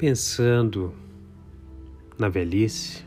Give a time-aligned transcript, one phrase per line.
[0.00, 0.94] pensando
[2.18, 3.04] na velhice,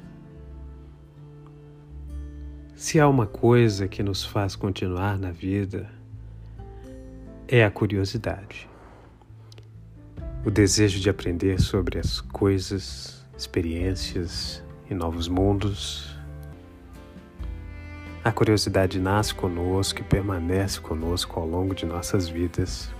[2.76, 5.90] se há uma coisa que nos faz continuar na vida,
[7.48, 8.70] é a curiosidade.
[10.46, 16.16] O desejo de aprender sobre as coisas, experiências e novos mundos.
[18.23, 22.94] A curiosidade nasce conosco e permanece conosco ao longo de nossas vidas.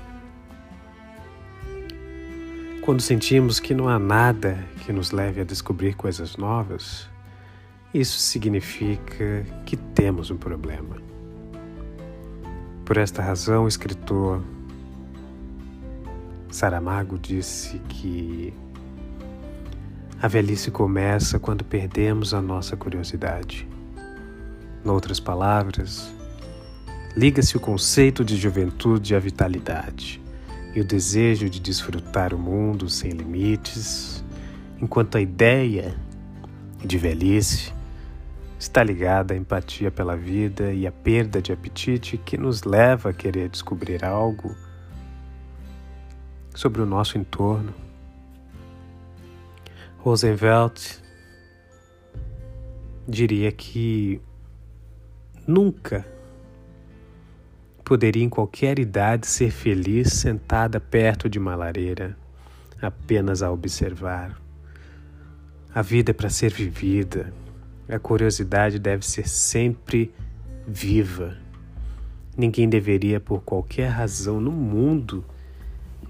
[2.84, 7.08] Quando sentimos que não há nada que nos leve a descobrir coisas novas,
[7.94, 10.98] isso significa que temos um problema.
[12.84, 14.44] Por esta razão, o escritor
[16.52, 18.54] Saramago disse que
[20.22, 23.66] a velhice começa quando perdemos a nossa curiosidade.
[24.84, 26.14] Noutras palavras,
[27.16, 30.22] liga-se o conceito de juventude à vitalidade
[30.76, 34.24] e o desejo de desfrutar o mundo sem limites,
[34.82, 35.96] enquanto a ideia
[36.84, 37.72] de velhice
[38.60, 43.14] está ligada à empatia pela vida e à perda de apetite que nos leva a
[43.14, 44.56] querer descobrir algo
[46.56, 47.74] sobre o nosso entorno.
[50.00, 51.02] Roosevelt
[53.08, 54.22] diria que
[55.46, 56.06] nunca
[57.94, 62.18] poderia em qualquer idade ser feliz sentada perto de uma lareira,
[62.82, 64.36] apenas a observar.
[65.72, 67.32] A vida é para ser vivida,
[67.88, 70.12] a curiosidade deve ser sempre
[70.68, 71.38] viva.
[72.36, 75.24] Ninguém deveria, por qualquer razão no mundo,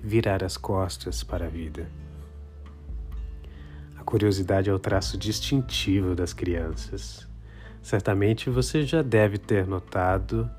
[0.02, 1.86] virar as costas para a vida.
[4.00, 7.28] A curiosidade é o traço distintivo das crianças.
[7.82, 10.50] Certamente você já deve ter notado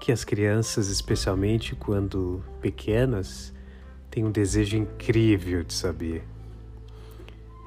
[0.00, 3.52] que as crianças, especialmente quando pequenas,
[4.10, 6.24] têm um desejo incrível de saber.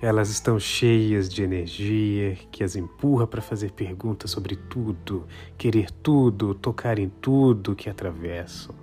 [0.01, 5.25] Elas estão cheias de energia que as empurra para fazer perguntas sobre tudo,
[5.57, 8.75] querer tudo, tocar em tudo que atravessam.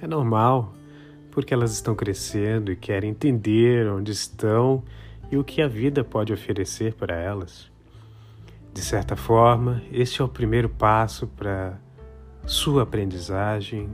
[0.00, 0.72] É normal,
[1.32, 4.82] porque elas estão crescendo e querem entender onde estão
[5.30, 7.70] e o que a vida pode oferecer para elas.
[8.72, 11.78] De certa forma, este é o primeiro passo para
[12.46, 13.90] sua aprendizagem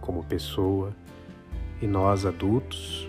[0.00, 0.92] como pessoa
[1.80, 3.08] e nós adultos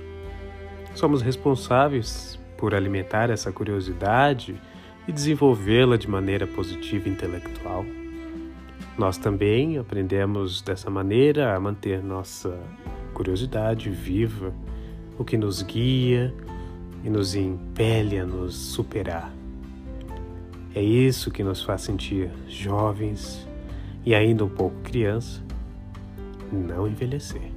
[0.94, 4.56] somos responsáveis por alimentar essa curiosidade
[5.08, 7.84] e desenvolvê-la de maneira positiva e intelectual.
[8.96, 12.58] Nós também aprendemos dessa maneira a manter nossa
[13.14, 14.54] curiosidade viva,
[15.18, 16.34] o que nos guia
[17.04, 19.34] e nos impele a nos superar.
[20.74, 23.48] É isso que nos faz sentir jovens
[24.06, 25.42] e ainda um pouco criança,
[26.52, 27.52] não envelhecer.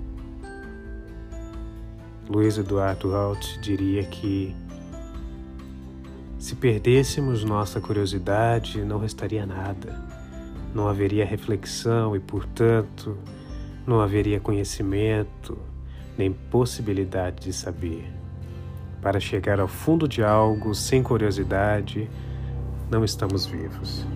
[2.29, 4.55] Luiz Eduardo Alt diria que
[6.39, 10.01] se perdêssemos nossa curiosidade, não restaria nada.
[10.75, 13.17] Não haveria reflexão e, portanto,
[13.87, 15.59] não haveria conhecimento
[16.17, 18.05] nem possibilidade de saber.
[19.03, 22.09] Para chegar ao fundo de algo sem curiosidade,
[22.91, 24.07] não estamos vivos.